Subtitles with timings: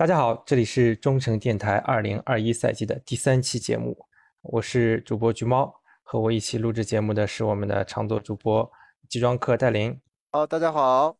[0.00, 4.06] 大家好，这里是中诚电台二零二一赛季的第三期节目，
[4.40, 8.72] 我是主播橘猫，和我一起录制节目的是我们的常做主播
[9.10, 9.94] 集装客戴林。
[10.32, 11.18] 好，大家好。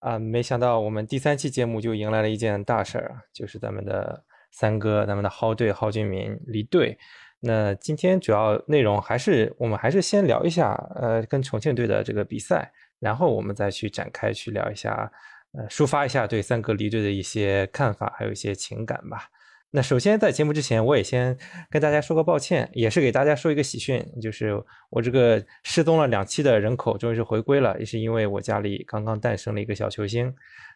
[0.00, 6.98] 啊，没想到我们第三期节目就迎来了一件大事儿啊，就是咱们的三哥，咱们的蒿队蒿俊闵离队。
[7.38, 15.12] 那今天主要内容还是我们还是先聊一下，呃，跟重庆队的这个比赛，然后我们再去展开去聊一下。
[15.56, 19.30] 呃，抒发一下对三哥离队的一些看法，还有一些情感吧。
[19.70, 21.36] 那首先在节目之前，我也先
[21.70, 24.52] 跟大家说个抱歉，也是给大家说一个喜讯，就是
[24.90, 30.34] 我这个失踪了两期的人口终于是回归了，也是因为我家里刚刚诞生了一个小球星，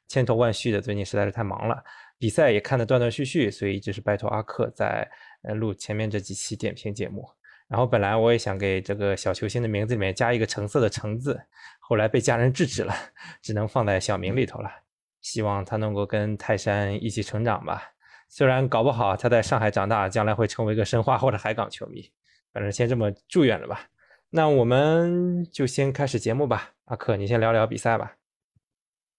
[0.08, 1.82] 千头万绪的，最近实在是太忙了，
[2.18, 5.08] 比赛也看得断断续续，所以一直是拜托阿克在
[5.54, 7.26] 录前面这几期点评节目。
[7.68, 11.40] 然后本来我也想给这个小球星的名字里面加一个橙色的“橙”字。
[11.90, 12.94] 后来被家人制止了，
[13.42, 14.70] 只能放在小名里头了。
[15.20, 17.82] 希望他能够跟泰山一起成长吧。
[18.28, 22.08] 虽然搞不好他在上海长大，将来会成为一个申花或者海港球迷。
[22.52, 23.88] 反正先这么祝愿了吧。
[24.28, 26.70] 那我们就先开始节目吧。
[26.84, 28.14] 阿克，你先聊聊比赛吧。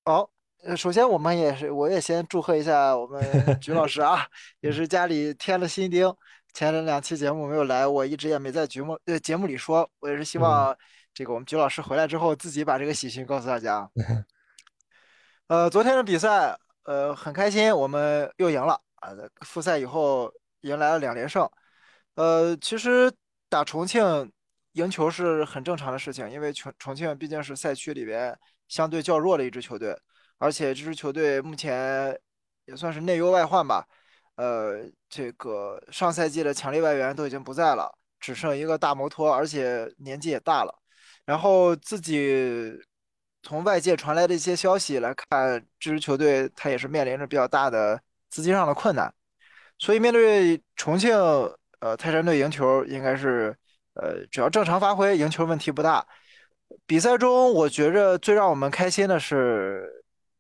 [0.05, 0.31] 好，
[0.77, 3.21] 首先我们也是，我也先祝贺一下我们
[3.59, 4.25] 菊老师啊，
[4.61, 6.09] 也是家里添了新丁。
[6.53, 10.73] 前两期节目没有来，我一直也没在节目呃节目里说，我也是希望。
[11.13, 13.89] 这个我们菊老师回来之后，自己把这个喜讯告诉大家。
[15.47, 19.09] 呃，昨天的比赛，呃，很开心，我们又赢了啊！
[19.41, 20.31] 复赛以后
[20.61, 21.49] 迎来了两连胜。
[22.15, 23.11] 呃，其实
[23.49, 24.31] 打重庆
[24.73, 28.37] 赢球是很正常的事情，因为重重庆毕竟是赛区里边
[28.69, 29.93] 相对较弱的一支球队，
[30.37, 32.17] 而且这支球队目前
[32.65, 33.85] 也算是内忧外患吧。
[34.35, 40.80] 呃，这个上赛季的强力外援都已经不在了，只剩一个大摩托，而且年纪也大了。
[41.31, 42.77] 然后自己
[43.41, 47.97] 从外界传来的一些消息来看，这支球队他也是面临着比较大的
[48.29, 49.09] 资金上的困难，
[49.77, 51.15] 所以面对重庆
[51.79, 53.55] 呃泰山队赢球，应该是
[53.93, 56.05] 呃只要正常发挥，赢球问题不大。
[56.85, 59.89] 比赛中，我觉着最让我们开心的是，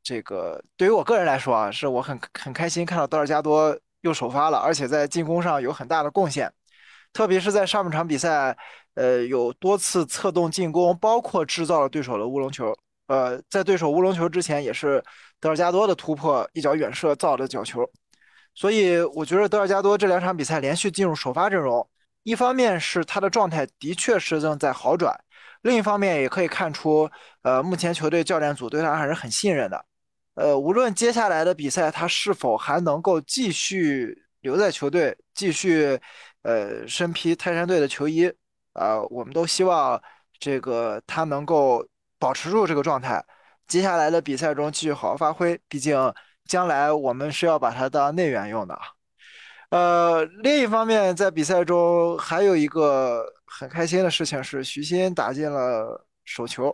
[0.03, 6.51] 这个对于我个人来说啊，是我很很开心看到德尔加多又首发了，而且在进攻上有很大的贡献，
[7.13, 8.57] 特别是在上半场比赛。
[8.95, 12.75] 呃，有多次策动进攻，包括制造了对手的乌龙球。
[13.07, 15.03] 呃，在对手乌龙球之前，也是
[15.39, 17.89] 德尔加多的突破，一脚远射造的角球。
[18.53, 21.85] 所以，我觉得德尔加多这两场比赛连续进入首发阵容，
[22.23, 25.17] 一方面是他的状态的确是正在好转，
[25.61, 27.09] 另一方面也可以看出，
[27.43, 29.85] 呃，目前球队教练组对他还是很信任的。
[30.35, 35.99] 呃，无论接下来的比赛他是否还能够继续留在球队，继续
[36.43, 38.31] 呃身披泰山队的球衣。
[38.73, 40.01] 呃，我们都希望
[40.39, 41.85] 这个他能够
[42.19, 43.23] 保持住这个状态，
[43.67, 45.59] 接下来的比赛中继续好好发挥。
[45.67, 46.13] 毕竟
[46.45, 48.79] 将来我们是要把他当内援用的。
[49.69, 56.73] 呃，另一方面，在比赛中还有一个很开心的事情是，徐新打进了首球。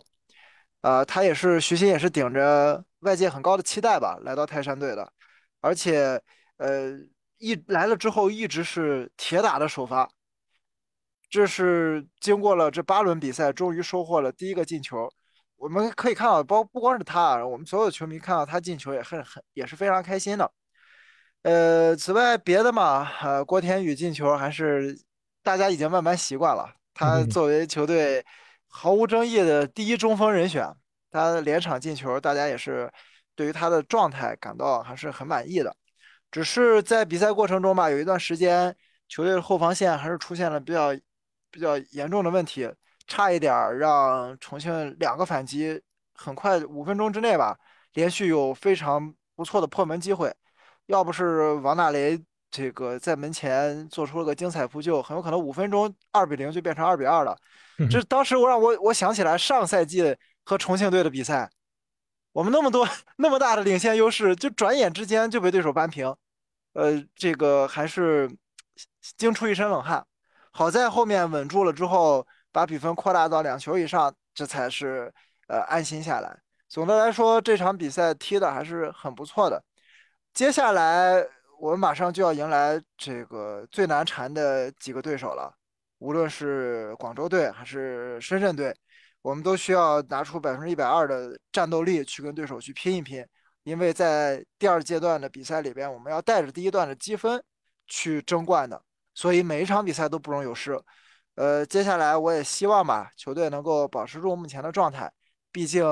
[0.80, 5.12] 啊，他也是徐新，也是顶着外界很高的期待吧，来到泰山队的，
[5.60, 6.20] 而且
[6.58, 6.92] 呃，
[7.38, 10.08] 一来了之后一直是铁打的首发。
[11.30, 15.08] 这是经过了这八轮比赛，终于收获了第一个进球。
[15.56, 20.50] 我们可以看到，包不光是他，我们所有的球迷看到他进球也很很也是非常开心的。
[21.42, 24.96] 呃，此外别的嘛，呃，郭天宇进球还是
[25.42, 26.72] 大家已经慢慢习惯了。
[26.94, 28.24] 他作为球队
[28.68, 30.66] 毫无争议的第一中锋人选，
[31.10, 32.90] 他连场进球，大家也是
[33.34, 35.76] 对于他的状态感到还是很满意的。
[36.30, 38.74] 只是在比赛过程中吧，有一段时间
[39.08, 40.96] 球队的后防线还是出现了比较。
[41.50, 42.70] 比较严重的问题，
[43.06, 45.80] 差一点让重庆两个反击，
[46.14, 47.58] 很快五分钟之内吧，
[47.94, 50.34] 连续有非常不错的破门机会。
[50.86, 52.18] 要不是王大雷
[52.50, 57.36] 这个在门前做出了个精彩扑救，很有可能五分钟二比零就变成二比二了。
[57.90, 61.48] 这当时我让我我想起来上赛季和重庆队的比赛，
[62.32, 66.14] 我们那么多 那么大的领先优势，就转眼之间就被对手扳平。
[66.72, 68.30] 呃，这个还是
[69.16, 70.04] 惊出一身冷汗。
[70.58, 75.14] 好在后面稳住了之后，把比分扩大到两球以上，这才是
[75.46, 76.36] 呃安心下来。
[76.68, 79.62] 总的来说，这场比赛踢的还是很不错的。
[80.34, 81.24] 接下来
[81.60, 85.54] 我们马上就要迎来这个最难缠的几个对手了，
[85.98, 88.74] 无论是广州队还是深圳队，
[89.22, 93.24] 我们都需要拿出百分之一百二的战斗力去跟对手去拼一拼，
[93.62, 97.40] 因为在第二阶段的比赛里边，我们要带着第一段的积分
[97.86, 98.82] 去争冠的。
[99.18, 100.80] 所以每一场比赛都不容有失，
[101.34, 105.12] 呃，接下来我也希望吧，球队能够保持住目前的状态。
[105.50, 105.84] 毕竟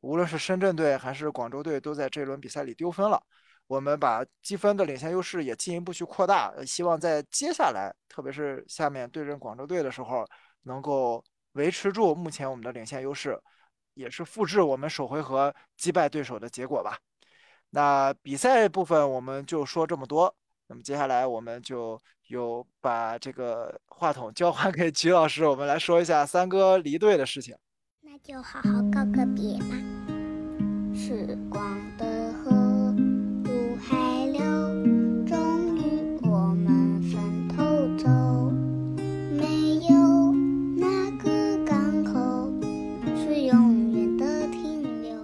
[0.00, 3.20] 无论是深圳队还是广州队，都在这轮比赛里丢分了。
[3.66, 10.24] 我们把积分的领先优势也进一步去扩大，希望在接下来，特别是下面对阵广州队的时候，
[10.62, 13.36] 能够维持住目前我们的领先优势，
[13.94, 16.96] 也是复制我们首回合击败对手的结果吧。
[17.70, 20.32] 那比赛部分我们就说这么多，
[20.68, 27.56] 那么接下来我们就有把这个话筒交还给曲老师，我们来说一下三哥离队的事情。
[28.02, 29.74] 那就好好告个别吧。
[30.94, 32.94] 时光的河
[33.44, 34.40] 入海流，
[35.24, 37.64] 终于我们分头
[37.96, 38.10] 走。
[39.32, 40.32] 没有
[40.76, 42.50] 哪个港口
[43.16, 45.16] 是永远的停留。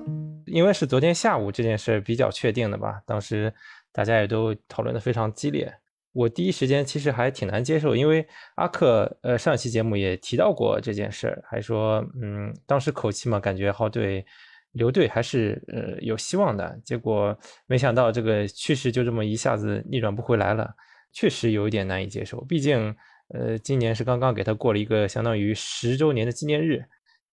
[0.46, 3.52] 因为是昨天下午这件事比较确定的吧，当时
[3.92, 5.70] 大家也都讨论的非常激烈。
[6.14, 8.25] 我第一时间其实还挺难接受，因为
[8.55, 14.25] 阿克呃上一期节目也提到过这件事儿，还说嗯当时口气嘛，感觉浩队
[14.70, 16.78] 留队还是呃有希望的。
[16.84, 20.72] 结果没想到这个趋势就这么一下子逆转不回来了，
[21.12, 22.40] 确实有一点难以接受。
[22.43, 22.94] 毕竟
[23.34, 26.84] 呃今年是刚刚给他过了一个相当于十周年的纪念日，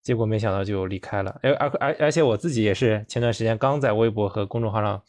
[0.01, 1.39] 结果没想到就离开了。
[1.43, 4.99] 而而而而且我自己也是前段时间刚在微博和公众号上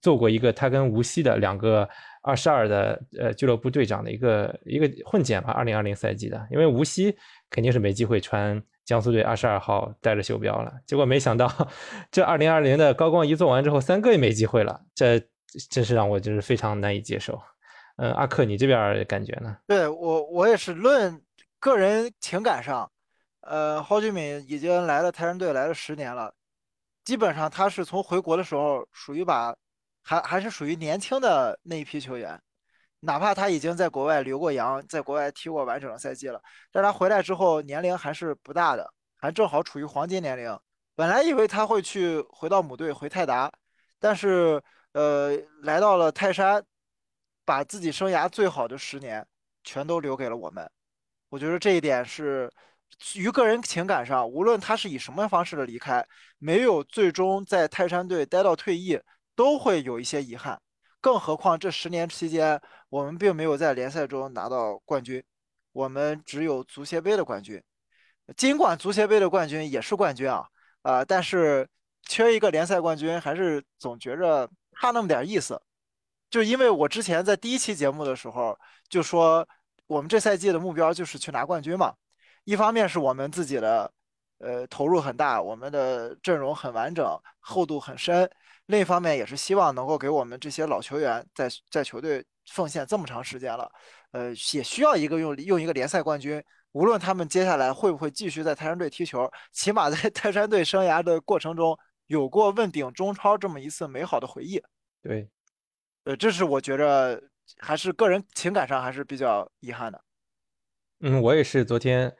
[0.00, 1.86] 做过一个他跟无锡的两个。
[2.22, 7.16] 二十二的呃俱乐部队长的一个一个混剪吧，二零二零赛季的，因为无锡
[7.48, 10.72] 肯定是没机会穿江苏队二十二号带着袖标了。
[10.86, 11.50] 结果没想到
[12.10, 15.18] 这二零二零的高光一做完之后，三哥也没机会了，这
[15.70, 17.40] 真是让我就是非常难以接受。
[17.96, 19.56] 嗯，阿克，你这边感觉呢？
[19.66, 21.18] 对我我也是论
[21.58, 22.90] 个人情感上，
[23.40, 26.34] 呃，蒿俊闵已经来了泰山队来了十年了，
[27.02, 29.56] 基本上他是从回国的时候属于把。
[30.10, 32.36] 还还是属于年轻的那一批球员，
[32.98, 36.42] 哪怕他已经在国外留过洋，在国外踢过完整的赛季了，
[36.72, 40.58] 但他回来之后年龄还是不大的，还正好处于黄金年龄。
[40.96, 43.48] 本来以为他会去回到母队回泰达，
[44.00, 44.60] 但是
[44.94, 45.30] 呃
[45.62, 46.60] 来到了泰山，
[47.44, 49.24] 把自己生涯最好的十年
[49.62, 50.68] 全都留给了我们。
[51.28, 52.50] 我觉得这一点是
[53.14, 56.04] 于个人情感上，无论他是以什么方式的离开，
[56.38, 59.00] 没有最终在泰山队待到退役。
[59.40, 60.60] 都会有一些遗憾，
[61.00, 62.60] 更何况这十年期间，
[62.90, 65.24] 我们并没有在联赛中拿到冠军，
[65.72, 67.58] 我们只有足协杯的冠军。
[68.36, 70.46] 尽管足协杯的冠军也是冠军啊，
[70.82, 71.66] 啊，但是
[72.02, 74.46] 缺一个联赛冠军，还是总觉着
[74.78, 75.58] 差那么点意思。
[76.28, 78.54] 就因为我之前在第一期节目的时候
[78.90, 79.48] 就说，
[79.86, 81.94] 我们这赛季的目标就是去拿冠军嘛。
[82.44, 83.90] 一方面是我们自己的，
[84.36, 88.30] 呃，投入很大，我们的阵容很完整，厚度很深。
[88.70, 93.70] 另一方面也是希望能够给我们这些老球员在在球队奉献这么长时间了，
[94.12, 96.42] 呃，也需要一个用用一个联赛冠军。
[96.72, 101.76] 无论他们接下来会不会继续在泰山队踢球，起码在 泰山队生涯的过程中
[102.06, 104.62] 有过问鼎中超这么一次美好的回忆。
[105.02, 105.28] 对，
[106.04, 107.20] 呃，这是我觉着
[107.58, 110.00] 还是个人情感上还是比较遗憾的。
[111.00, 112.14] 嗯，我也是昨天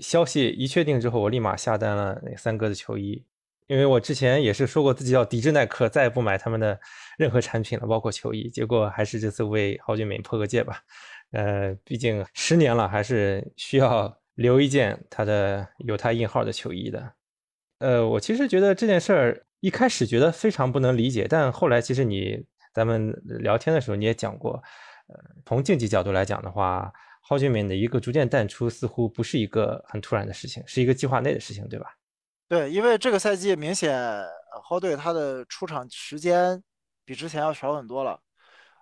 [0.00, 3.26] 消息一确定之后，我立马下单了那三哥的球衣。
[3.70, 6.76] 因为我之前也是说过自己要抵制耐克，再也不买他们的
[7.16, 8.50] 任何产品了，包括球衣。
[8.50, 10.82] 结果还是这次为郝俊闵破个戒吧。
[11.30, 17.12] 呃，毕竟十年了，还是需要留一件他的有他印号的球衣的。
[17.78, 24.60] 呃，我其实觉得这件事儿一开始觉得非常不能理解，但后来其实你咱们聊天的时候你也讲过，
[25.06, 25.14] 呃，
[25.46, 26.92] 从竞技角度来讲的话，
[27.22, 31.86] 郝俊闵的一个逐渐淡出似乎不是一个很突然的事情，是一个计划内的事情，对吧？
[32.50, 33.96] 对，因为这个赛季明显，
[34.64, 36.60] 豪队他的出场时间
[37.04, 38.20] 比之前要少很多了，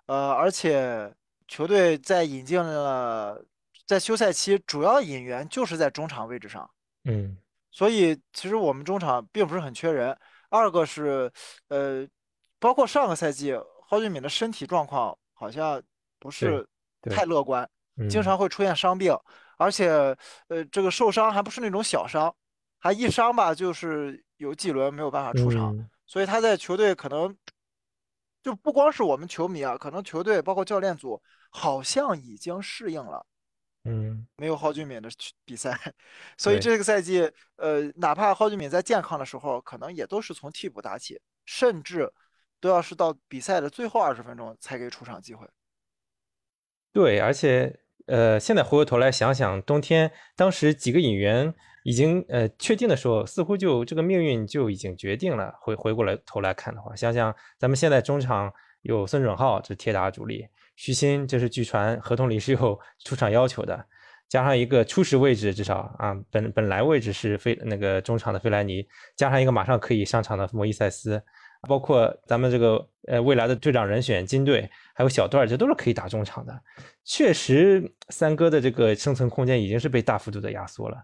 [0.07, 1.13] 呃，而且
[1.47, 3.39] 球队在引进了，
[3.85, 6.67] 在休赛期主要引援就是在中场位置上，
[7.03, 7.37] 嗯，
[7.69, 10.17] 所以其实我们中场并不是很缺人。
[10.49, 11.31] 二个是，
[11.67, 12.07] 呃，
[12.57, 13.53] 包括上个赛季，
[13.87, 15.79] 蒿俊闵的身体状况好像
[16.17, 16.67] 不是
[17.03, 17.69] 太乐观，
[18.09, 19.15] 经常会出现伤病，
[19.59, 19.91] 而且，
[20.47, 22.35] 呃，这个受伤还不是那种小伤。
[22.81, 27.35] 他一伤吧，就是有几轮没有办法出场，所以他在球队可能
[28.41, 33.25] 就不光是我们球迷啊，可能球队包括教练组好像已经适应了，
[33.83, 35.09] 嗯，没有蒿俊闵的
[35.43, 35.77] 比赛，
[36.37, 42.09] 所以这个赛季，呃，哪怕蒿俊闵在健康的时候，可能也都是从替补打起，甚至
[42.61, 45.45] 都要是到比赛的最后二十分钟才给出场机会。
[46.93, 51.53] 对，而且呃，现在回过头来想想，冬天当时几个引援。
[51.83, 55.53] 已经呃确定的时候，似乎就这个命运就已经决定了。
[55.61, 60.45] 回回过来头来看的话，想想咱们现在中场有孙准浩，这铁打主力；
[60.75, 63.85] 徐新，这是据传合同里是有出场要求的。
[64.27, 71.19] 加上一个初始位置，至少啊本本来位置是费那个中场的费莱尼，加上一个马上可以上场的莫伊塞斯，
[71.67, 76.61] 包括咱们这个呃未来的队长人选金队，还有小段，这都是可以打中场的。
[77.03, 81.03] 确实，三哥的这个生存空间已经是被大幅度的压缩了。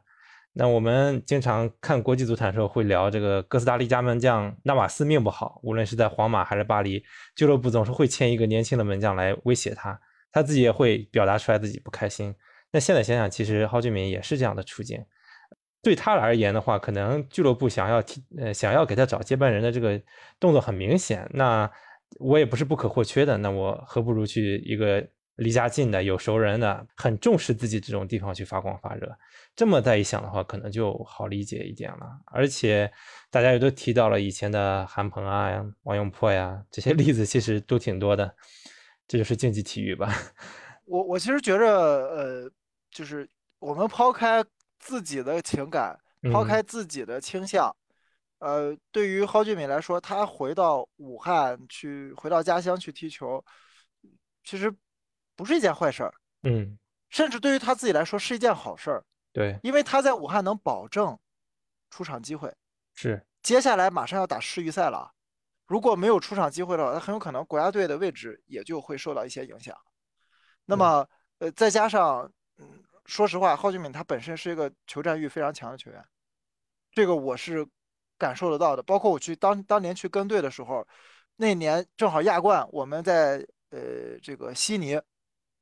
[0.58, 7.04] 那我们经常看国际足坛的时候会聊这个哥斯达黎加门将纳瓦斯命不好，无论是在皇马还是巴黎
[7.36, 10.00] 俱乐部，总是会签一个年轻的门将来威胁他，
[10.32, 12.34] 他自己也会表达出来自己不开心。
[12.72, 15.04] 那现在想想，其实蒿俊闵也是这样的处境。
[15.82, 20.02] 对他而言的话，可能俱乐部想要提呃想要给他找接班人的这个
[20.40, 21.30] 动作很明显。
[21.34, 21.70] 那
[22.20, 25.06] 我也不是不可或缺的，那我何不如去一个
[25.36, 29.18] 离家近的、有熟人的、很重视自己这种地方去发光发热？
[29.56, 32.20] 这么再一想的话，可能就好理解一点了。
[32.26, 32.92] 而且
[33.30, 35.52] 大家也都提到了以前的韩鹏啊、
[35.84, 38.36] 王永珀呀这些例子，其实都挺多的。
[39.08, 40.10] 这就是竞技体育吧。
[40.86, 42.52] 我我其实觉着，呃，
[42.90, 43.28] 就是
[43.60, 44.44] 我们抛开
[44.80, 46.00] 自己的情感，
[46.32, 47.76] 抛开自己的倾向，
[48.40, 53.44] 呃，对于蒿俊闵来说，他回到武汉去，回到家乡去踢球，
[54.44, 54.74] 其实
[55.36, 56.14] 不是一件坏事儿。
[56.44, 56.78] 嗯，
[57.10, 59.04] 甚至对于他自己来说是一件好事儿。
[59.34, 61.18] 对，因为他在武汉能保证
[61.90, 62.54] 出场机会，
[62.94, 65.12] 是接下来马上要打世预赛了，
[65.68, 69.76] 如果没有出场机会的话，他很有可能国家队的位置也就会受到一些影响。
[70.66, 71.08] 那么，
[71.40, 76.04] 呃，再加上，嗯，说实话，蒿俊闵他本身是一个求战欲非常强的球员，
[76.92, 77.68] 这个我是
[78.18, 78.82] 感受得到的。
[78.82, 80.88] 包括我去当当年去跟队的时候，
[81.36, 85.00] 那年正好亚冠，我们在呃这个悉尼，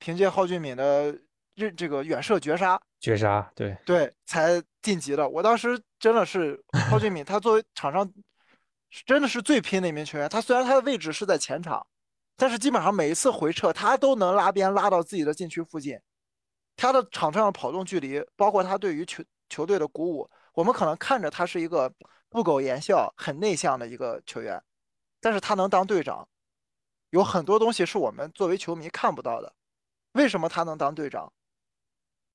[0.04, 1.18] 凭借蒿俊闵的
[1.56, 2.78] 这这个远射绝杀。
[3.00, 5.28] 绝杀，对对，才晋级的。
[5.30, 8.14] 我当时真的是 蒿俊闵，他作为场上
[9.06, 10.28] 真的是最拼的一名球员。
[10.28, 11.88] 他虽然他的位置是在前场，
[12.36, 15.98] 但是基本上每一次回撤，他都能拉边拉到自己的禁区附近。
[16.76, 21.90] 他的场上的跑动距离，包括他对于球球队的鼓舞，我们可能看着他是一个
[22.30, 24.62] 不苟言笑、很内向的一个球员，
[25.22, 26.28] 但是他能当队长，
[27.12, 29.54] 有很多东西是我们作为球迷看不到的。
[30.14, 31.32] 为什么他能当队长？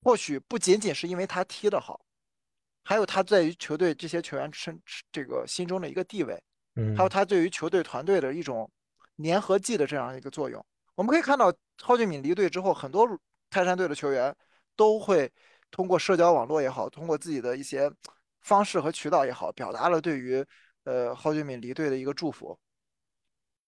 [0.02, 2.00] 或许不仅仅是因为他踢得好，
[2.85, 4.80] 还有他在于球队这些球员身
[5.11, 6.40] 这个心中的一个地位，
[6.76, 8.70] 嗯，还有他对于球队团队的一种
[9.25, 10.64] 粘合剂的这样一个作用。
[10.94, 13.08] 我们可以看到，蒿俊闵离队之后，很多
[13.50, 14.35] 泰山队的球员
[14.76, 15.30] 都会
[15.70, 17.90] 通过社交网络也好，通过自己的一些
[18.40, 20.44] 方式和渠道也好，表达了对于
[20.85, 22.58] 呃蒿俊闵离队的一个祝福。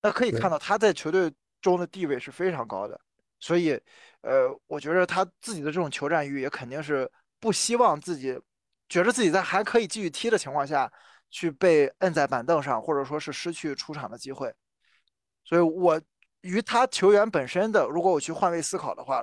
[0.02, 3.00] 那可以看到他在球队中的地位是非常高的，
[3.40, 3.80] 所以。
[4.22, 8.38] 呃，我觉得他自己的这种求战欲也肯定是不希望自己
[8.86, 10.92] 觉得自己在还可以继续踢的情况下
[11.30, 14.54] 去被摁在板凳上，或者说是失去出场的机会。
[15.42, 15.98] 所以，我
[16.42, 19.22] 与他球员本身的，如果我去换位思考的话，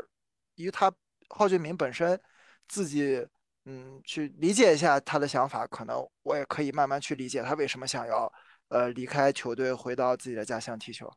[0.56, 0.92] 于他
[1.30, 2.20] 郝俊闵本身
[2.68, 3.24] 自己，
[3.66, 8.34] 嗯，去理解一下他的想法，可能我也可以慢慢去理解他为什么想要
[8.70, 11.08] 呃离开球队，回到自己的家乡踢球。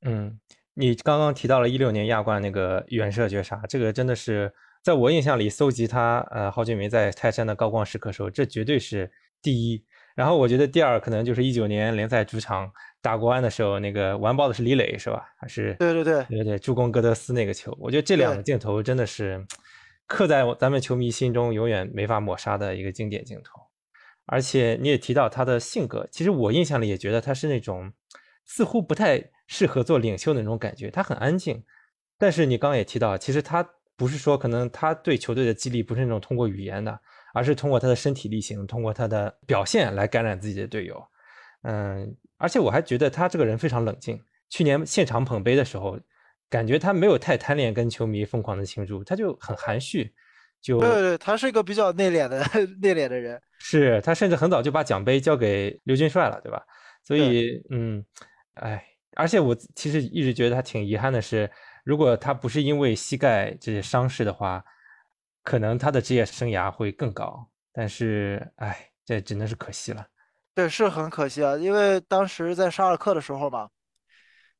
[0.00, 0.40] 嗯。
[0.78, 4.52] 你刚刚提到了一六年亚冠那个远射绝杀，这个真的是
[4.82, 9.82] 在我印象里搜集他呃郝俊闵在泰山的高光时刻时候，这绝对是第一。
[10.14, 15.24] 然后我觉得第二可能就是一九年联赛主场打国安的时候，那个完爆的是李磊是吧？
[15.40, 19.46] 还是对对对对对助攻戈德斯那个球，我觉得这两个镜头真的是
[20.06, 23.62] 刻在咱们球迷心中永远没法抹杀的一个经典镜头。
[24.26, 27.94] 而且你也提到他的性格，其实我印象里也觉得他是那种
[28.44, 29.30] 似乎不太。
[29.46, 31.64] 适合做领袖的那种感觉，他很安静。
[32.18, 36.98] 但是你刚刚也提到，其实他不是说可能他对球队的激励不是那种通过语言的，
[37.34, 41.02] 而是通过他的身体力行，通过他的表现来感染自己的队友。
[41.62, 44.18] 嗯，而且我还觉得他这个人非常冷静。
[44.48, 45.98] 去年现场捧杯的时候，
[46.48, 50.14] 感觉他没有太贪恋跟球迷疯狂的庆祝，他就很含蓄。
[50.62, 52.38] 就对对，他是一个比较内敛的
[52.80, 53.40] 内敛的人。
[53.58, 56.64] 是他甚至很早就把奖杯交给刘军帅了，对吧？
[57.04, 58.04] 所以，嗯，
[58.54, 58.84] 哎。
[59.16, 61.50] 而且我其实一直觉得他挺遗憾的是，
[61.84, 64.62] 如果他不是因为膝盖这些伤势的话，
[65.42, 67.48] 可能他的职业生涯会更高。
[67.72, 70.06] 但是，哎，这只能是可惜了。
[70.54, 73.70] 对，是很可惜啊，因为当时在沙尔克的时候嘛，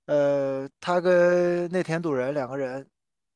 [0.07, 2.89] 呃，他跟内田笃人两个人，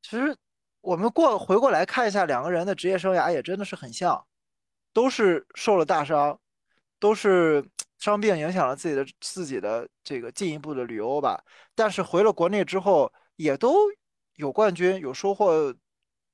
[0.03, 0.35] 其实
[0.81, 4.27] 我们过回过来看一下，两个人的职业生涯也真的是很像，
[4.95, 6.41] 都是受了大伤，
[6.99, 7.63] 都是。
[8.01, 11.39] 伤病影响了自己的自己的这个进一步的旅游吧，
[11.75, 13.75] 但是回了国内之后也都
[14.37, 15.73] 有冠军有收获，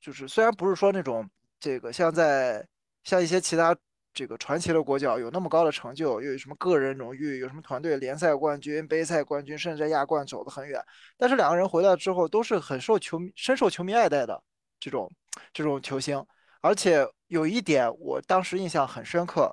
[0.00, 2.64] 就是虽然不是说那种这个像在
[3.02, 3.76] 像一些其他
[4.14, 10.80] 这个传奇的国脚有那么高的成就，又有什么个人荣誉，有什么团队联赛冠军、杯赛冠军，甚至在亚冠走得很远，
[11.18, 14.40] 但是两个人回来之后都是很受球迷深受球迷爱戴的
[14.78, 15.12] 这种
[15.52, 16.24] 这种球星，
[16.60, 19.52] 而且有一点我当时印象很深刻。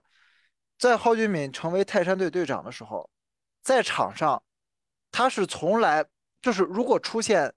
[0.78, 3.10] 在蒿俊闵成为泰山队队长的时候，
[3.62, 4.42] 在场上，
[5.12, 6.06] 他是从来
[6.42, 7.54] 就是如果出现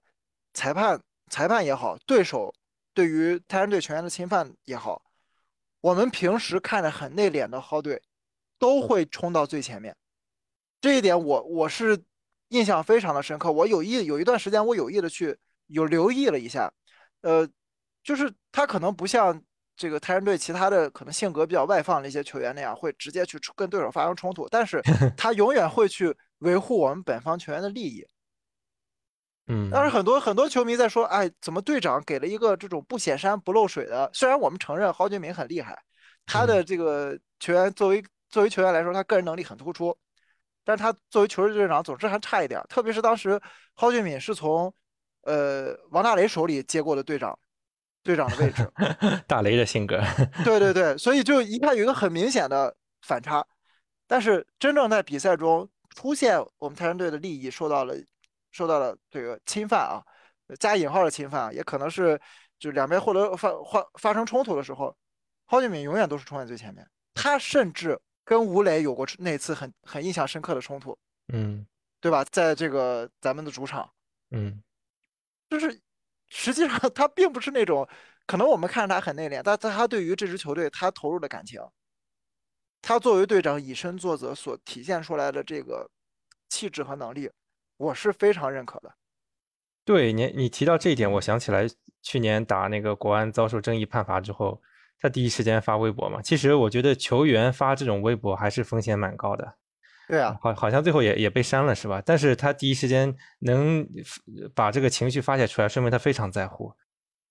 [0.53, 2.53] 裁判裁判也好，对手
[2.93, 5.01] 对于泰山队球员的侵犯也好，
[5.81, 8.01] 我们平时看着很内敛的蒿队，
[8.57, 9.95] 都会冲到最前面。
[10.79, 12.01] 这一点我我是
[12.49, 13.51] 印象非常的深刻。
[13.51, 16.71] 我有意有一段时间，我有意的去有留意了一下，
[17.21, 17.47] 呃，
[18.03, 19.43] 就是他可能不像
[19.77, 24.81] 这个泰山队其他的可能性格比较外放的一些球员那样，会直接去跟对手发生冲突，但是
[25.15, 28.05] 他永远会去维护我们本方球员的利益。
[29.49, 34.09] 嗯，当时很多很多球迷在说，哎，怎么队长给了一个这种不显山不漏水的？
[34.13, 35.81] 虽然我们承认郝俊敏很厉害，
[36.25, 39.97] 他的这个球员作为作为球员来说，他个人能力很突出，
[40.65, 42.61] 但是他作为球队队长总是还差一点。
[42.67, 43.39] 特别是当时
[43.73, 44.73] 郝俊敏是从
[45.21, 47.37] 呃王大雷手里接过的队长
[48.07, 48.71] 队长的位置，
[49.27, 50.01] 大雷的性格，
[50.43, 53.45] 对对对，所以就一看有一个很明显的反差。
[54.07, 57.93] 但是真正在比赛中出现我们泰山队的利益受到了。
[58.49, 60.01] 受到了这个侵犯啊，
[60.57, 62.19] 加引号的侵犯啊，也可能是
[62.57, 64.95] 就两边获得发发发生冲突的时候，
[65.45, 66.87] 郝俊敏永远都是冲在最前面。
[67.13, 70.97] 他甚至跟吴磊有过那次很很印象深刻的冲突，
[71.27, 71.67] 嗯，
[72.01, 72.23] 对吧？
[72.31, 73.87] 在这个咱们的主场，
[74.31, 74.63] 嗯，
[75.51, 75.79] 就是
[76.29, 77.87] 实际上 他并不是那种
[78.25, 81.61] 可能我们看着他很内敛，但他对于这支球队他投入的感情，
[82.81, 85.89] 他作为队长以身作则所体现出来的这个
[86.49, 87.31] 气质和能力。
[87.77, 88.91] 我是非常认可的。
[89.85, 91.67] 对你，你提到这一点，我想起来
[92.01, 94.61] 去年打那个国安遭受争议判罚之后，
[94.99, 96.21] 他第一时间发微博嘛。
[96.21, 99.55] 其实我觉得球员发这种微博还是风险蛮高的。
[100.07, 102.01] 对啊，好，好像最后也也被删了，是吧？
[102.05, 103.87] 但是他第一时间能
[104.55, 106.73] 把这个情绪发泄出来，说明他非常在乎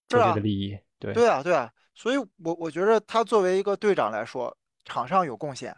[0.08, 0.78] 球队的利益。
[0.98, 1.70] 对，对啊，对啊。
[1.94, 5.74] 所以，我我觉得他作为一个队长来说，场上有贡献，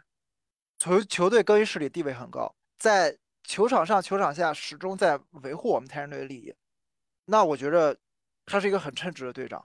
[0.78, 3.16] 球球队更衣室里地位很高，在。
[3.44, 6.54] 球场上、球场下始终在维护我们泰山队的利益，
[7.24, 7.96] 那我觉得
[8.44, 9.64] 他是一个很称职的队长。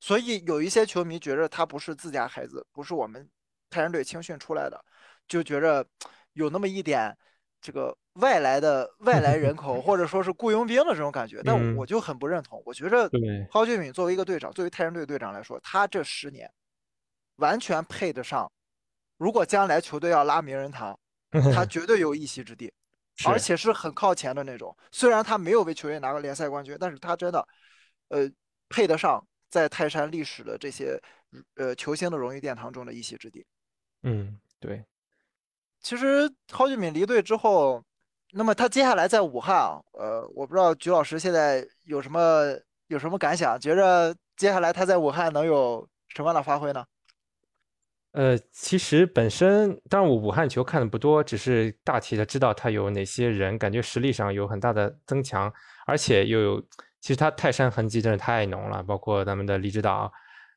[0.00, 3.30] 所以有一些球迷觉得他不是自家孩子，不是我们
[3.70, 4.84] 泰山队青训出来的，
[5.28, 5.86] 就觉着
[6.34, 7.16] 有那么一点
[7.60, 11.40] 这个外来的外来人口或者说是雇佣兵的这种感觉。
[11.42, 12.62] 但我就很不认同。
[12.64, 13.08] 我觉着
[13.50, 16.48] 蒿俊闵作为一个队长，作为泰山队队长来说，他这十年
[17.36, 18.50] 完全配得上。
[19.16, 20.98] 如果将来球队要拉名人堂，
[21.52, 22.72] 他 绝对有一席之地。
[23.26, 27.46] 而且是很靠前的那种，虽然他没有为球队拿过联赛冠军，但是他真的，
[28.08, 28.28] 呃，
[28.68, 31.00] 配得上在泰山历史的这些
[31.54, 33.46] 呃球星的荣誉殿堂中的一席之地。
[34.02, 34.84] 嗯，对。
[35.84, 37.84] 其实郝俊敏离队之后，
[38.32, 46.82] 那么他接下来在武汉啊，呃，我不知道菊老师现在有什么有什么感想，觉着接下来他在武汉能有什么样的发挥呢？
[48.12, 55.52] 呃，其实本身，当然我武汉球看的不多，只是大体的知道他有哪些人，感觉实力上有很大的增强，
[55.86, 56.60] 而且又有，
[57.00, 60.10] 其实他泰山痕迹真是太浓了，包括咱们的李指导，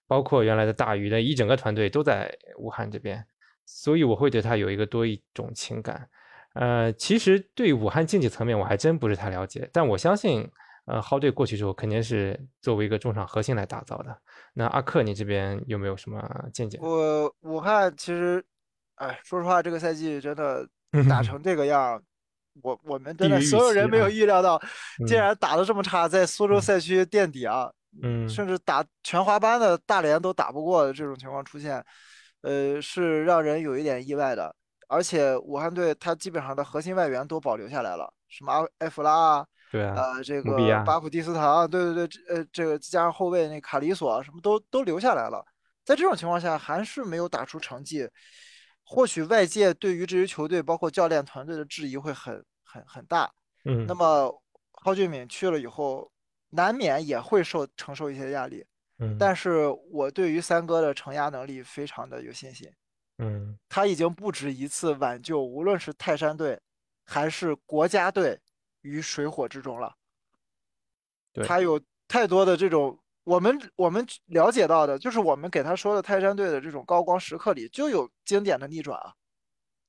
[0.07, 3.25] 包括原来的大鱼的一整个团队都在武汉这边，
[3.67, 6.09] 所以我会对他有一个多一种情感。
[6.55, 10.49] 呃，其实对武汉竞技层面我还真不是太了解，但我相信。
[10.89, 14.17] 呃，浩队过去之后，肯定是作为一个中场核心来打造的。
[14.53, 16.17] 那阿克，你这边有没有什么
[16.53, 16.79] 见解？
[16.81, 18.41] 我武汉其实，
[18.95, 20.65] 哎，说实话，这个赛季真的
[21.09, 22.01] 打成这个样，
[22.61, 24.57] 我我们真的所有人没有预料到，
[25.05, 27.69] 竟然打得这么差，在苏州赛区垫底啊，
[28.01, 31.83] 嗯，甚至打全华班的大连都打不过的这种情况出现，
[32.41, 34.55] 呃，是让人有一点意外的。
[34.89, 39.47] 而且武汉队他基本上的核心外援都保留下来了，什么阿埃弗拉啊。
[39.69, 45.43] 对啊，呃，这个巴普蒂斯塔，对对对，呃，这个加上后卫那卡里索，什么都都留下来了。
[45.83, 48.09] 在这种情况下，还是没有打出成绩，
[48.81, 53.29] 或许外界对于这支球队，包括教练团队的质疑会很很很大。
[53.65, 56.09] 嗯，那么郝俊敏去了以后，
[56.51, 58.65] 难免也会受承受一些压力。
[58.99, 62.71] 嗯，但是我对于三哥的承压能力非常的有信心。
[63.17, 66.59] 嗯，他已经不止一次挽救，无论是泰山队
[67.05, 68.39] 还是国家队。
[68.83, 69.93] 于水火之中了，
[71.45, 79.13] 他有太多的这种我们我们了解到的，就是我们给他说的泰山队的这种高光时刻里，就有经典的逆转啊，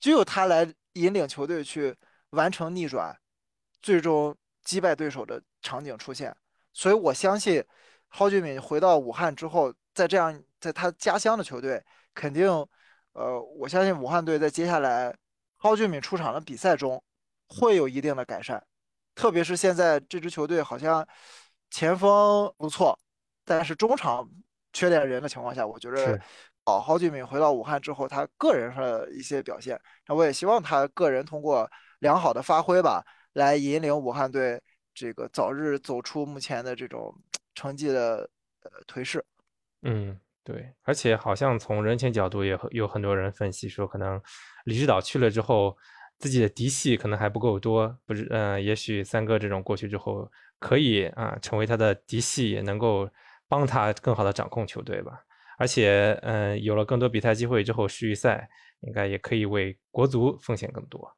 [0.00, 1.94] 就有他来引领球队去
[2.30, 3.16] 完成逆转，
[3.80, 6.34] 最终击败对手的场景出现。
[6.72, 7.64] 所以我相信
[8.08, 11.82] 郝俊闵回到武汉之后，在这样在他家乡的球队，
[12.14, 12.48] 肯定，
[13.12, 15.14] 呃，我相信武汉队在接下来
[15.58, 17.02] 蒿俊闵出场的比赛中
[17.48, 18.62] 会有一定的改善。
[19.14, 21.06] 特别是现在这支球队好像
[21.70, 22.98] 前锋不错，
[23.44, 24.28] 但是中场
[24.72, 26.20] 缺点人的情况下，我觉得
[26.64, 31.68] 郝俊闵回到武汉之后，他个人上的一些表现，那我也希望他个人通过
[31.98, 34.62] 良好的发挥吧，来引领武汉队
[34.94, 37.12] 这个早日走出目前的这种
[37.58, 38.30] 成绩的
[38.62, 39.24] 呃颓势。
[39.82, 44.20] 嗯，对，而且好像从人情角度也有很多人分析说，可能
[44.64, 45.76] 李指导去了之后，
[46.18, 53.10] 自己的嫡系可能还不够多，不是，嗯，也许三哥这种过去之后，可以啊成为他的嫡系，也能够
[53.48, 55.24] 帮他更好的掌控球队吧。
[55.58, 58.48] 而且，嗯，有了更多比赛机会之后，世预赛
[58.82, 61.12] 应该也可以为国足奉献更多。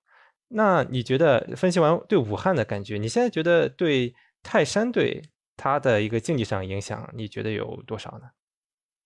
[0.48, 5.22] 那你觉得分析完对武汉的感觉，你现在觉得对泰山队
[5.60, 8.30] 他的一个竞技上影响，你觉得有多少呢？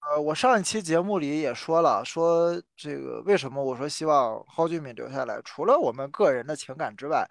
[0.07, 7.29] 呃，我上一期节目里也说了，说这个为什么我说希望蒿俊闵留下来，除了我们个人的情感之外，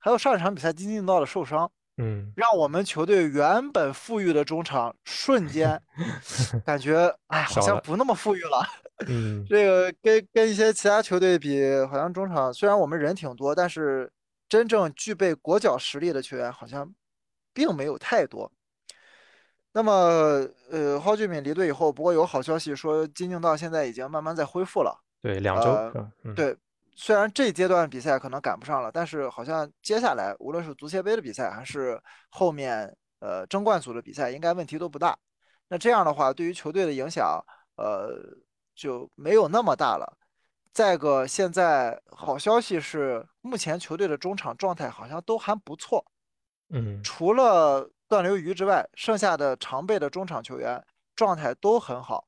[0.00, 5.80] 还有上一场比赛金敬道的受伤，嗯，让我们球队原本富裕的中场瞬间
[6.66, 8.66] 感觉哎，好像不那么富裕了。
[9.06, 14.10] 嗯，这个跟跟一些其他球队比，好像中场虽然我们人挺多，但是
[14.48, 16.90] 真正具备国脚实力的球员好像
[17.58, 18.48] 并没有太多。
[19.72, 19.92] 那么，
[20.70, 24.96] 呃，蒿俊闵离队以后，不过有好消息说金敬道现在已经慢慢在恢复了。
[25.20, 26.32] 对，两周？
[26.36, 26.56] 对，
[26.94, 35.18] 虽然这阶段比赛可能赶不上了，但是好像接下来无论是足协杯的比赛，还是后面呃争冠组的比赛，应该问题都不大。
[35.66, 37.44] 那这样的话，对于球队的影响，
[37.76, 38.16] 呃，
[38.76, 40.16] 就没有那么大了。
[40.72, 46.04] 再个，现在好消息是，目前球队的中场状态好像都还不错。
[46.70, 47.90] 嗯，除了。
[48.10, 50.82] 段流鱼之外，剩下的常备的中场球员
[51.14, 52.26] 状态都很好。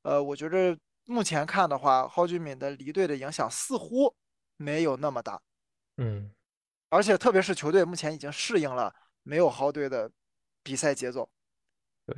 [0.00, 4.16] 呃，我觉着目前看的话，蒿俊闵的离队的影响似乎
[4.56, 5.38] 没有那么大。
[5.98, 6.30] 嗯，
[6.88, 10.10] 而且特别是球队目前已经适应了没有蒿队的
[10.62, 11.28] 比赛节奏。
[12.06, 12.16] 对，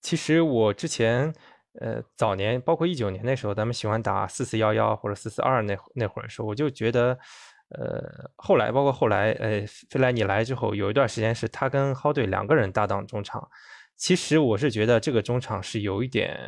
[0.00, 1.34] 其实我之前
[1.80, 7.18] 呃早年，包括一九年那时候，咱们喜欢打四四幺幺或者四四二那那会儿的时候，我就觉得。
[7.70, 13.46] 呃，后来包括后来，呃，费莱尼来之后，有一段时间是他跟蒿队两个人搭档中场。
[13.94, 16.38] 其实我是觉得这个中场是有一点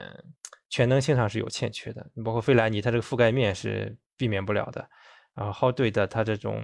[0.71, 2.07] 全能性上是有欠缺的。
[2.25, 4.89] 包括费莱尼，他这个覆盖面是避免不了的。
[5.35, 6.63] 然后蒿队的他这种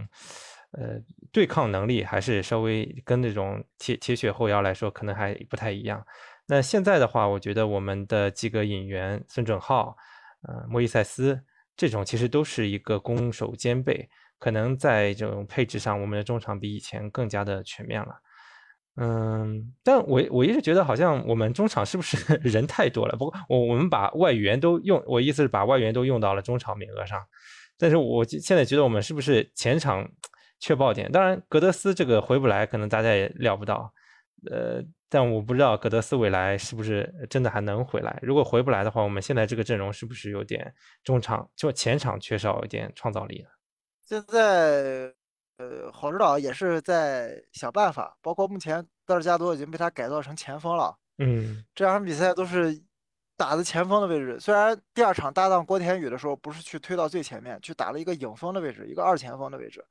[0.71, 0.99] 呃
[1.31, 6.03] 对抗能力还是稍微跟那种铁铁血后腰来说可能还不太一样。
[6.47, 9.97] 那现在的话，我觉得我们的几个引援孙准浩、
[10.49, 11.39] 呃莫伊塞斯
[11.77, 14.09] 这种其实都是一个攻守兼备。
[14.39, 18.21] 可能在这种配置上，我们的中场比以前更加的全面了。
[18.99, 23.15] 嗯，但我我一直觉得好像我们中场是不是 人太多了？
[23.17, 27.23] 不过我我们把外援都用，我意思是把外援都用到了中场名额上。
[27.77, 30.09] 但是我现在觉得我们是不是前场
[30.59, 31.13] 缺爆点？
[31.13, 33.93] 当然，格德斯这个回不来，可能大家也料不到。
[34.51, 38.19] 呃，但我不知道格德斯未来是不是真的还能回来。
[38.23, 43.51] 如果回不来的话，我们现在这个阵容是不是有点中场就前场缺少一点创造力了？
[44.09, 45.13] 现在，
[45.57, 50.97] 呃，郝指导也是在想办法，包括目前德尔加多已经被他改造成前锋了。
[51.19, 52.81] 嗯，这两场比赛都是
[53.37, 54.39] 打的前锋的位置。
[54.39, 59.85] 虽然第二场搭档郭田雨的时候不是去推到最前面，去打了一个影锋的位置，一个二前锋的位置，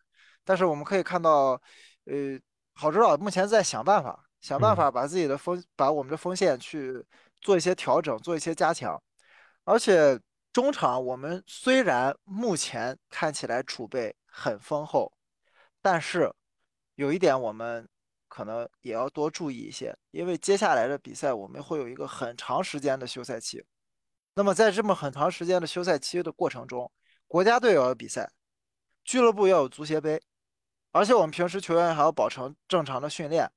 [0.46, 1.62] 但是我们可以看到，
[2.06, 2.40] 呃，
[2.76, 7.06] 郝指导目前在想办法，想办法把自己的锋，把我们的锋线去
[7.42, 9.02] 做一些调整，做一些加强，
[9.66, 10.18] 而且。
[10.56, 15.12] 中场我们虽然目前看起来储备很丰厚，
[15.82, 16.34] 但是
[16.96, 17.86] 有一点我们
[18.30, 23.62] 可能也要多注意一些，因为接下来的比赛我们会有一个很长时间的休赛期。
[24.36, 26.90] 那么在这么很长时间的休赛期的过程中，
[27.28, 28.32] 国家队要有比赛，
[29.04, 30.22] 俱乐部要有足协杯，
[30.94, 32.40] 而且我们平时球员还要保持
[32.70, 33.52] 正常的训练，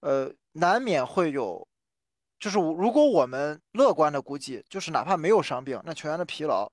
[0.00, 1.68] 呃，难免会有。
[2.40, 6.68] 就是如果我们乐观的估计，就是哪怕没有伤病，那球员的疲劳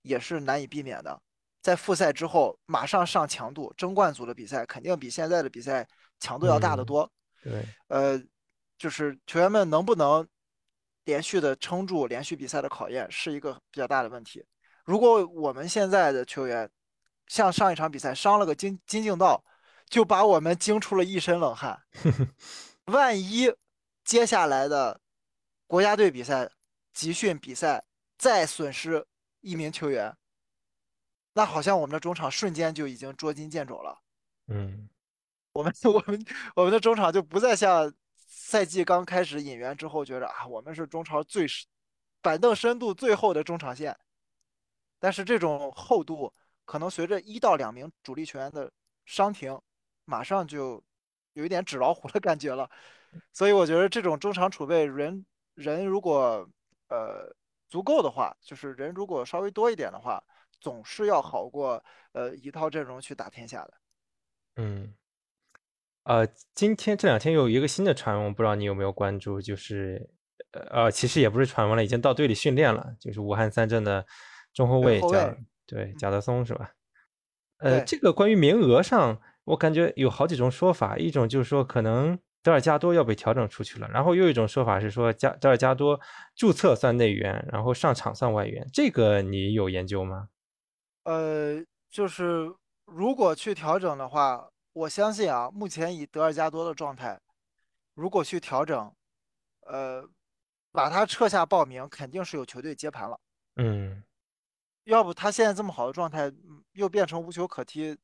[0.00, 1.20] 也是难以避免的。
[1.60, 5.86] 在复赛之后马上上强度，争冠组的比赛肯定比现在的比赛
[6.18, 7.08] 强度要大得多。
[7.42, 8.18] 对，呃，
[8.78, 10.26] 就是球员们能不能
[11.04, 14.42] 连续的撑住连续比赛的考验，是一个比较大的问题。
[14.84, 16.70] 如果我们现在的球员
[17.26, 19.44] 像上一场比赛伤了个金金敬道，
[19.90, 21.78] 就把我们惊出了一身冷汗。
[22.86, 23.52] 万一。
[24.06, 25.00] 接下来的
[25.66, 26.48] 国家队比赛、
[26.92, 27.84] 集训比赛
[28.16, 29.04] 再损失
[29.40, 30.16] 一名球员，
[31.32, 34.00] 那好像我们的中场瞬间就已经捉襟见肘了。
[34.46, 34.88] 嗯，
[35.52, 41.44] 我们我们我们的中场就不再像赛季刚开始引援之后觉得啊，我们是中超最
[42.22, 43.98] 板凳深度最厚的中场线。
[45.00, 46.32] 但是这种厚度
[46.64, 48.72] 可能随着一到两名主力球员的
[49.04, 49.60] 伤停，
[50.04, 50.80] 马上就
[51.32, 52.70] 有一点纸老虎的感觉了。
[53.32, 55.24] 所以我觉得这种中场储备人
[55.54, 56.48] 人如果
[56.88, 57.34] 呃
[57.68, 60.22] 足够的话，就是人如果稍微多一点的话，
[60.60, 63.74] 总是要好过呃一套阵容去打天下的。
[64.56, 64.94] 嗯，
[66.04, 70.08] 呃，今天这两天有一个新的传闻，不知道你有没有关注，就是
[70.52, 74.06] 呃，其实也不是传闻了，已经到队里训练了，就是武汉三镇的
[74.54, 76.72] 中后卫贾对贾德松是吧？
[77.58, 86.00] 呃，这个关于名额上，我感觉有好几种说法，一种就是说可能德尔加多要被调整出去了，然后又一种说法是说加德尔加多
[86.36, 90.28] 注册算内援，然后上场算外援，这个你有研究吗？
[91.02, 92.54] 呃，就是
[92.84, 97.20] 如果去调整的话，我相信啊，目前以德尔加多的状态，
[97.94, 98.94] 如果去调整，
[99.62, 100.08] 呃，
[100.70, 103.18] 把他撤下报名，肯定是有球队接盘了。
[103.56, 104.04] 嗯。
[104.84, 106.32] 要不他现在这么好的状态，
[106.74, 107.98] 又变成无球可踢，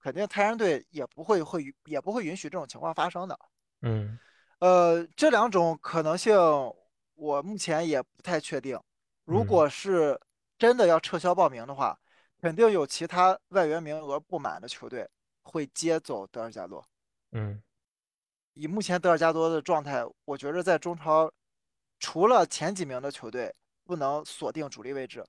[0.00, 3.36] 肯定泰山队也不会会也不会允许这种情况发生的。
[3.82, 4.18] 嗯，
[4.58, 6.36] 呃，这两种可能性
[7.14, 8.78] 我目前也不太确定。
[9.24, 10.18] 如果是
[10.58, 11.98] 真的要撤销报名的话，
[12.40, 15.08] 肯定有其他外援名额不满的球队
[15.42, 16.84] 会接走德尔加多。
[17.32, 17.62] 嗯，
[18.54, 21.30] 以目前德尔加多的状态，我觉着在中超
[21.98, 25.24] 除了前几名的球队不能锁定主力位置。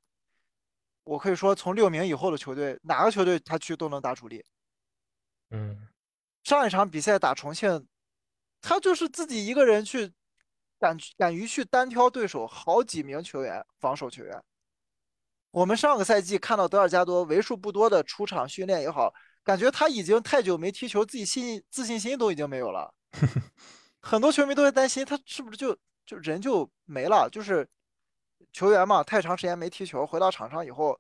[1.03, 4.45] 我可以说，从六名以后的球队，哪个球队他去都能打主力。
[5.49, 5.87] 嗯，
[6.43, 7.87] 上一场比赛打重庆，
[8.61, 10.11] 他就是自己一个人去
[10.79, 14.43] 敢敢于去单挑对手好几名球员，防守球员。
[15.51, 22.93] 我们上个赛季看到德尔加多为数不多的出场训练也好，感觉他已经太久没踢球，自己信自信心都已经没有了。
[24.01, 27.67] 很多球迷都在担心他是不是就就人就没了，就是。
[28.51, 30.99] 球员嘛，太长时间没踢球，回到场上以后，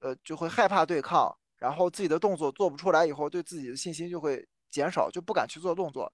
[0.00, 6.10] 呃，就会害怕对抗，然后自己的动作做不出来以后，对自己的信心就会减少，就不敢去做动作。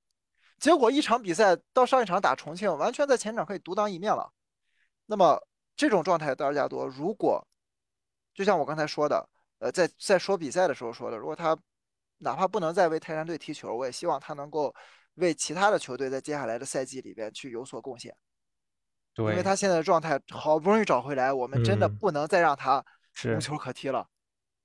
[0.62, 4.32] 结果一场比赛到上一场打重庆，完全在前场可以独当一面了。
[5.06, 5.36] 那么
[5.74, 7.44] 这种状态，德尔加多如果
[8.32, 11.58] 就像我刚才说的，呃，在在说比赛的时候说的，如果他
[12.18, 14.72] 哪怕不能再为泰山队踢球，我也希望他能够
[15.14, 18.16] 为其他的球队在接下来的赛季里边去有所贡献。
[19.14, 22.82] 对因为他现在的状态好不容易找回来，我们真的不能再让他
[23.36, 24.08] 无球可踢了。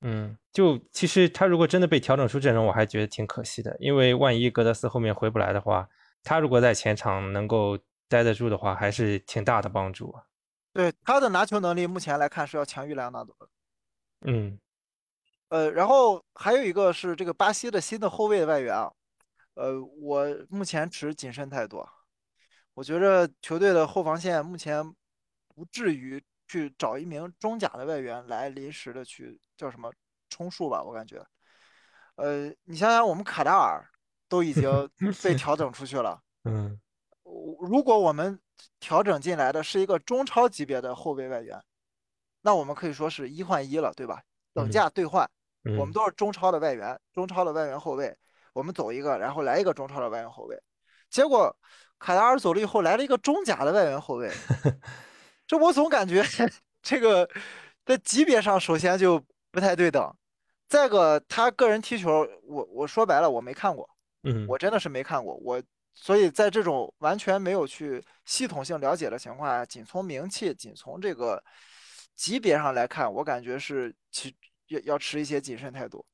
[0.01, 3.75] 嗯，就其实他如果真的被调整出阵容，我还觉得挺可惜的。
[3.79, 5.89] 因为万一格德斯后面回不来的话，
[6.23, 10.15] 他如果在前场能够待得住的话，还是挺大的帮助。
[10.73, 13.49] 对他的拿球能力，目前来看是要强于莱昂纳多的。
[14.21, 14.59] 嗯，
[15.49, 18.91] 呃，然后还有一个是这个巴西的新的后卫外援啊，
[19.55, 21.83] 呃，我目前持谨慎态度。
[22.75, 24.83] 我觉着球队的后防线目前
[25.55, 29.91] 不至于去找一名中甲的外援来临时的去叫什么
[30.29, 31.25] 充数吧，我感觉。
[32.15, 33.85] 呃，你想想，我们卡达尔
[34.29, 34.89] 都已经
[35.23, 36.79] 被调整出去了， 嗯，
[37.59, 38.39] 如果我们
[38.79, 41.61] 调整进来的是一个中超级别的后卫外援，
[42.41, 44.21] 那我们可以说是一换一了，对吧？
[44.53, 45.29] 等价兑换，
[45.77, 48.15] 我们都是中超的外援，中超的外援后卫，
[48.53, 50.61] 我们走一个，然后来一个中超的外援后卫，
[51.09, 51.55] 结果。
[51.99, 54.31] 卡达尔走了以后，来了一个中甲的外援后卫，
[55.47, 56.23] 这我总感觉
[56.83, 57.27] 这个
[57.83, 59.19] 在级别上首先就
[59.57, 60.07] 不太对等。
[60.69, 63.89] 再个，他个人踢球，我我说白了我没看过，
[64.21, 65.33] 嗯，我真的是没看过。
[65.37, 65.59] 我
[65.95, 71.43] 所以在这种完全没有去系统性了解的情况下，仅从名气、仅从这个
[72.15, 74.35] 级别上来看，我感觉是其
[74.67, 76.05] 要要持一些谨慎态度。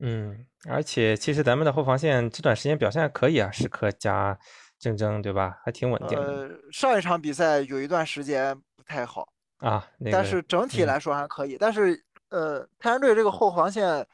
[0.00, 4.38] 嗯，而且其实咱们的后防线这段时间表现还可以啊，时刻加。
[4.82, 5.60] 竞争对吧？
[5.64, 6.18] 还挺稳定。
[6.18, 11.56] 呃，上一场比赛有一段时间不太好啊，但是整体来说还可以。
[11.56, 14.06] 但是呃，太阳队这个后防线，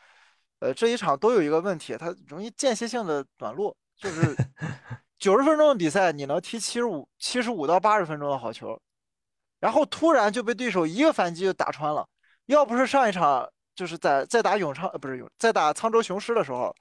[0.59, 4.37] 呃，这一场都有一个问题，它容易间歇性的短路，就是
[5.19, 8.79] 九十分钟的比赛，你能踢七十五、七十五到八十分钟的好球，
[9.61, 12.07] 然后突然就被对手一个反击就打穿了。
[12.47, 16.75] 要不是上一场就是在在打永昌，呃，不是永，在打沧州雄狮的时候，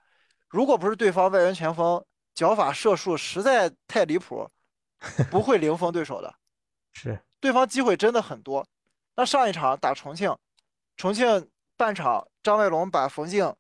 [0.50, 2.04] 如果不是对方外援前锋。
[2.38, 4.48] 脚法射术实在太离谱，
[5.32, 6.32] 不会零封对手的，
[6.94, 8.64] 是对方机会真的很多。
[9.16, 10.32] 那上一场打重庆，
[10.98, 13.56] 重庆半场张卫龙把冯静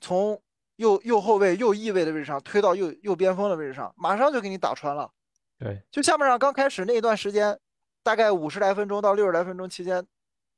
[0.00, 0.40] 从
[0.76, 5.10] 右右后卫右翼位的位置上推到右右边锋的位置上，马上就给你打穿了。
[5.58, 7.58] 对，就下半场刚开始那一段时间，
[8.02, 10.06] 大概五十来分钟到六十来分钟期间，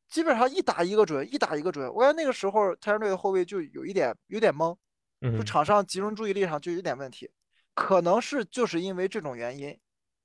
[0.08, 1.92] 基本上一打一个准，一打一个准。
[1.92, 4.76] 我感觉那个时候泰山队的后卫就有一点有点懵，
[5.20, 7.28] 就场上集中注意力上就有点问题。
[7.74, 9.76] 可能是就是因为这种原因，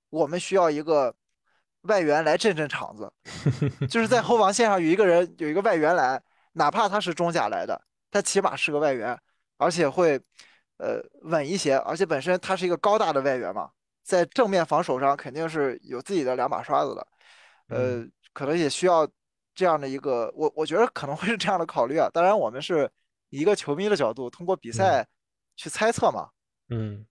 [0.09, 1.15] 我们需要一个
[1.88, 3.12] 外援来镇镇场子，
[3.89, 6.21] 就是在后防线上有一个人有一个外援来，
[6.54, 9.17] 哪怕他是中甲来的，他起码是个外援，
[9.58, 10.19] 而且会
[10.78, 13.69] 呃稳一些，而且本身他是一个高大的外援嘛，
[14.04, 17.08] 在正面防守上肯定是有自己的两把刷子的，
[17.69, 19.08] 呃，可能也需要
[19.54, 22.10] 这样的一个，我我觉得可能会是这样的考虑啊。
[22.13, 22.91] 当然，我们是
[23.30, 25.08] 以一个球迷的角度，通过比赛
[25.56, 26.30] 去猜测嘛。
[26.69, 27.06] 嗯，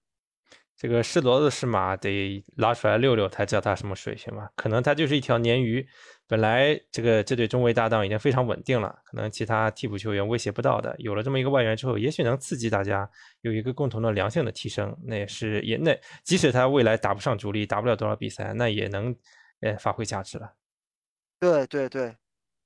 [0.76, 4.48] 这个是骡子是马，得拉出来遛遛才知道它什么水平嘛。
[4.56, 5.86] 可能它就是一条鲶鱼，
[6.26, 10.94] 本来这个这对中卫搭档已经非常稳定了，可能其他替补球员威胁不到的。
[10.98, 13.08] 有了这么一个外援之后，也许能刺激大家
[13.42, 14.94] 有一个共同的良性的提升。
[15.04, 19.14] 那也是也那即使他未来打不上主力，打不了多少比赛，那也能
[19.60, 20.52] 呃发挥价值了。
[21.38, 22.16] 对对对，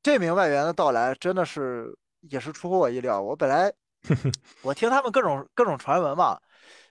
[0.03, 1.94] 这名外援的到来真的是
[2.31, 3.21] 也是出乎我意料。
[3.21, 3.73] 我本来
[4.62, 6.40] 我听他们各种各种传闻嘛，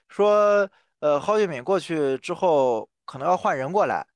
[0.08, 0.68] 说
[1.00, 4.06] 呃蒿俊闵过去之后可能要换人过来，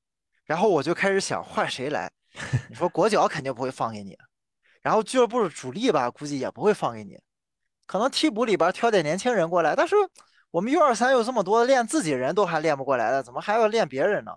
[0.45, 2.11] 然后我就开始想换谁来。
[2.69, 4.17] 你说 国脚肯定不会放给你，
[4.81, 7.19] 然后俱乐部的主力吧，估计也不会放给你，
[7.87, 9.77] 可能替补里边挑点年轻人过来。
[9.77, 9.95] 但是
[10.51, 14.33] 我们 U 二三有这么多练自己人都还练不过来的，怎么还要练别人呢？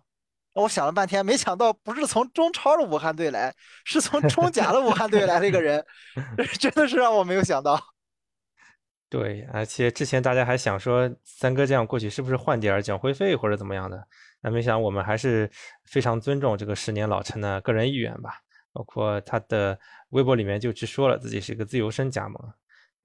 [0.54, 3.54] 我想了半天，没想到不是从中超的武汉队来，
[3.84, 5.86] 是从中甲的武汉队来的一个人，
[6.60, 7.78] 真的是让我没有想到。
[9.16, 14.06] 对，而且之前大家还想说三哥这样过去是不是换点儿奖会费或者怎么样的，
[14.42, 15.50] 那没想我们还是
[15.86, 18.42] 非常尊重这个十年老陈的个人意愿吧。
[18.74, 22.38] 包括他的微博里面就直说了自己是一个自由身加盟，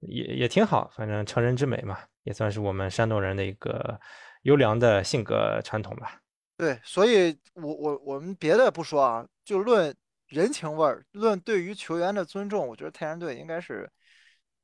[0.01, 3.97] 也也挺好，反正成人之美嘛，也算是我们山东人的一个
[4.41, 6.19] 优良的性格传统吧。
[6.57, 9.95] 对，所以我我我们别的不说啊，就论
[10.27, 13.89] 人情味儿，论对于球员的尊重，我觉得泰山队应该是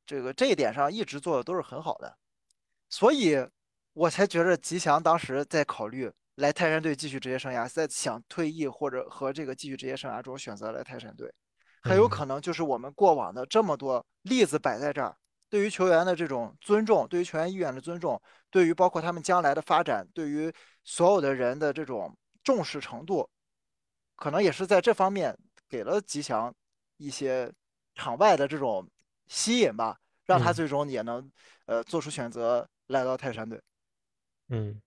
[0.08, 2.18] 这个这一点上一直做的都是很好的，
[2.90, 3.38] 所以
[3.94, 11.32] 我才觉得吉祥当时在考虑来泰山队继续职业生涯，在想退役或者和这个继续职业生涯中选择来泰山队，
[11.84, 15.16] 很有可能就是我们过往的这么多例子摆在这儿，
[15.50, 20.52] 对于球员的这种尊重，对于球员意愿的尊重，对于包括他们将来的发展，对于。
[20.90, 23.30] 所有的人的这种重视程度，
[24.16, 26.56] 可能也是在这方面给了吉祥
[26.96, 27.52] 一些
[27.94, 28.90] 场外的这种
[29.28, 31.32] 吸引吧，让他最终也能
[31.66, 33.62] 呃做出选择来到泰山队。
[34.50, 34.82] 嗯，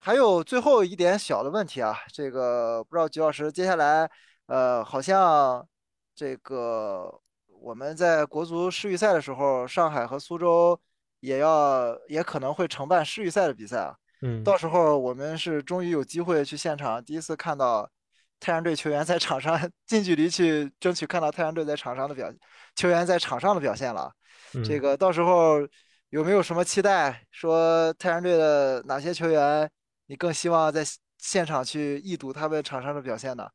[0.00, 4.10] 还有最后一点小的问题啊，这个不知道吉老师接下来
[4.46, 5.66] 呃好像
[6.14, 7.20] 这个
[7.60, 10.78] 我们在国足世预赛的时候，上海和苏州
[11.20, 13.96] 也要也可能会承办世预赛的比赛啊。
[14.22, 17.88] 嗯，到时候我们是终于有机会去现场，第一次看到
[18.40, 22.30] 泰山队球员在场上 近距离去争取看到泰山队在场上的表
[22.74, 24.12] 球员在场上的表现了。
[24.64, 25.66] 这个到时候
[26.10, 27.24] 有没有什么期待？
[27.30, 29.70] 说太阳队的哪些球员
[30.06, 30.84] 你更希望在
[31.18, 33.48] 现场去一睹他们场上的表现呢？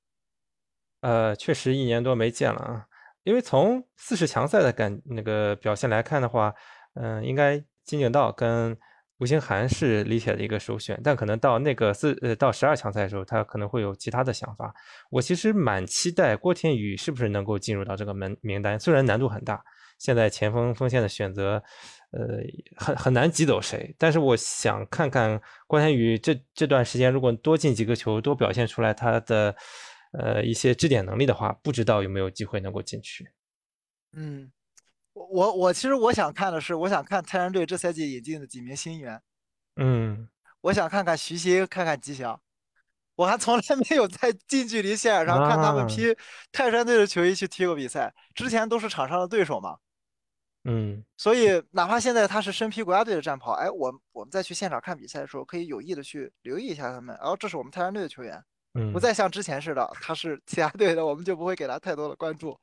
[1.01, 2.85] 呃，确实一年多没见了啊，
[3.23, 6.53] 因为从四十强赛的感那个表现来看的话，
[6.95, 8.77] 嗯，应该金景道跟。
[9.19, 14.73] 吴兴涵是李铁的一个首选，但可能到那个四呃到十二强赛的时候，他可能会有其他的想法。
[15.11, 19.61] 我其实蛮期待郭天宇是不是能够进入到这个门名单，虽然难度很大，
[19.97, 21.61] 现在前锋锋线的选择，
[22.11, 22.39] 呃
[22.77, 23.93] 很很难挤走谁。
[23.97, 29.53] 但是我想看看郭天宇这这段时间如果多进几个球，多表现出来他的
[30.13, 33.27] 呃一些支点能力的话，不知道有没有机会能够进去。
[34.13, 34.49] 嗯。
[35.27, 39.21] 我我其实我想看的是，我想看泰山队这赛季引进的几名新援。
[39.75, 40.27] 嗯，
[40.61, 42.39] 我想看看徐新，看看吉祥。
[43.15, 46.15] 我还从来没有在近距离现场上看他们披
[46.53, 49.77] 泰山队的球衣去踢过比赛，之前都是场上的对手嘛。
[50.63, 57.13] 嗯，所以哪怕现在他是身披国家队的战袍，哎，我我们再去现场看比赛的时候，可以有意的去留意一下他们。
[57.19, 58.41] 然后这是我们泰山队的球员，
[58.93, 62.57] 不再像之前似的，他是其他队的，我们就不会给他太多的关注。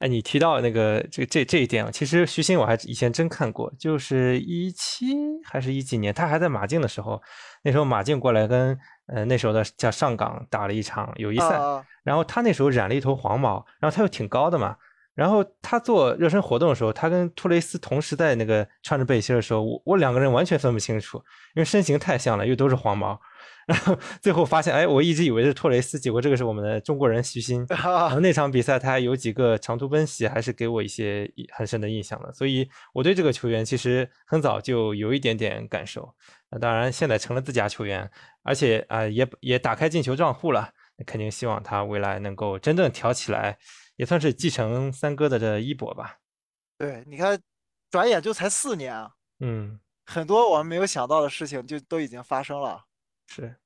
[0.00, 7.20] 哎，你提到那个这这这一点啊，其实徐新我还以前真看过，就是一七还是一几年，他还在马竞的时候，
[7.62, 8.76] 那时候马竞过来跟
[9.08, 11.60] 呃那时候的叫上港打了一场友谊赛，
[12.02, 14.74] 然后他那时候染了一头黄毛，然后他又挺高的嘛，
[15.14, 21.18] 然后他做热身活动的时候，他跟托雷斯同时在那个穿着背心的时候，我我两个人完全分不清楚，
[21.54, 23.20] 因为身形太像了，又都是黄毛。
[23.66, 27.64] 然后最后发现，哎，我一直以为是托雷斯，结果这个是我们的中国人徐新。
[27.68, 32.32] 然后 那场比赛他有几个长途奔袭，还是给我一些很深的印象的。
[32.32, 36.12] 所以我对这个球员其实很早就有一点点感受。
[36.50, 38.10] 那当然现在成了自家球员，
[38.42, 40.72] 而且啊也也打开进球账户了，
[41.06, 43.56] 肯定希望他未来能够真正挑起来，
[43.96, 46.16] 也算是继承三哥的这衣钵吧。
[46.76, 47.38] 对，你看，
[47.90, 49.12] 转眼就才四年啊。
[49.38, 52.84] 嗯，很多我们没有想到的事情就都已经发生了。
[53.32, 53.56] 是，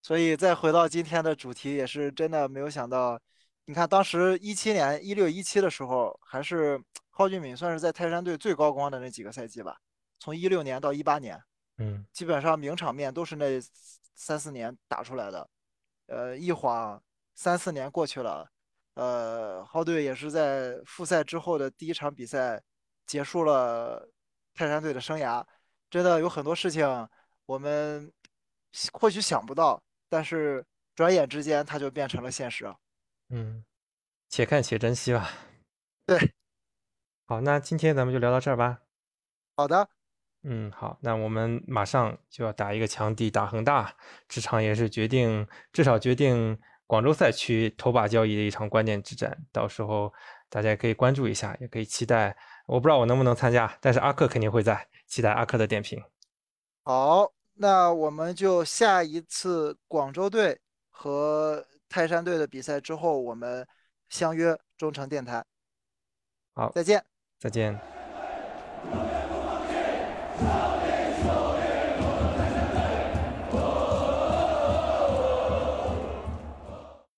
[0.00, 3.20] 所以再回到今天的主题，也是真的没有想到。
[3.64, 9.76] 你看，当时一七年一六一七的时候，还是蒿俊闵算是在泰山队最高光的那几个赛季吧。
[10.20, 11.38] 从一六年到一八年，
[11.78, 13.60] 嗯，基本上名场面都是那
[14.14, 15.50] 三四年打出来的。
[16.06, 17.02] 呃，一晃
[17.34, 18.48] 三四年过去了，
[18.94, 22.62] 呃，浩队也是在复赛之后的第一场比赛
[23.04, 24.08] 结束了
[24.54, 25.44] 泰山队的生涯。
[25.90, 26.86] 真的有很多事情
[27.44, 28.10] 我们
[28.92, 30.64] 或许想不到，但是
[30.94, 32.72] 转眼之间它就变成了现实。
[33.30, 33.64] 嗯，
[34.28, 35.30] 且看且珍惜吧。
[36.06, 36.34] 对，
[37.26, 38.80] 好，那今天咱们就聊到这儿吧。
[39.56, 39.88] 好的，
[40.42, 43.94] 嗯，好，那我们马上就要打一个强敌，打恒大，
[44.28, 49.44] 这场也是决定，至少决定广州赛区头把交椅的一场关键之战。
[49.52, 50.12] 到时候
[50.48, 52.36] 大家也可以关注一下，也可以期待。
[52.66, 56.02] 我不知道我能不能参加，但是阿克肯定会在，期待阿克的点评。
[56.84, 57.30] 好，
[57.60, 63.66] 那我们就下一次广州队和泰山队的比赛之后，我们
[64.08, 65.44] 相约中诚电台。
[66.54, 67.04] 好，再见。
[67.38, 67.78] 再见。